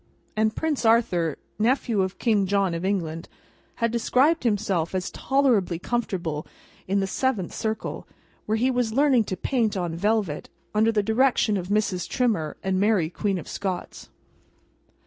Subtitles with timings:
[0.35, 3.29] And Prince Arthur, nephew of King John of England,
[3.75, 6.47] had described himself as tolerably comfortable
[6.87, 8.07] in the seventh circle,
[8.47, 12.09] where he was learning to paint on velvet, under the direction of Mrs.
[12.09, 14.09] Trimmer and Mary Queen of Scots.